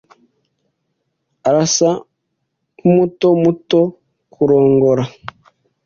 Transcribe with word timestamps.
Arasa 1.47 1.89
nkumuto 2.77 3.27
muto 3.41 3.81
kurongora. 4.33 5.03